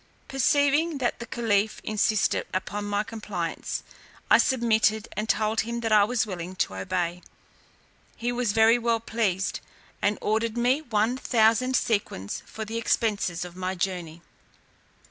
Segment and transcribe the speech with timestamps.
[0.27, 3.83] Perceiving that the caliph insisted upon my compliance,
[4.31, 7.21] I submitted, and told him that I was willing to obey.
[8.15, 9.59] He was very well pleased,
[10.01, 14.23] and ordered me one thousand sequins for the expences of my journey.